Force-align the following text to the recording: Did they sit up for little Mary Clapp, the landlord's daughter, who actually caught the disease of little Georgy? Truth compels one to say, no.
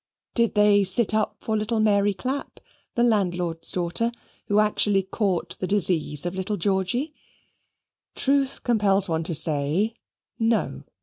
Did 0.33 0.55
they 0.55 0.83
sit 0.83 1.13
up 1.13 1.37
for 1.41 1.55
little 1.55 1.79
Mary 1.79 2.15
Clapp, 2.15 2.59
the 2.95 3.03
landlord's 3.03 3.71
daughter, 3.71 4.11
who 4.47 4.57
actually 4.59 5.03
caught 5.03 5.55
the 5.59 5.67
disease 5.67 6.25
of 6.25 6.33
little 6.33 6.57
Georgy? 6.57 7.13
Truth 8.15 8.63
compels 8.63 9.07
one 9.07 9.21
to 9.21 9.35
say, 9.35 9.93
no. 10.39 10.85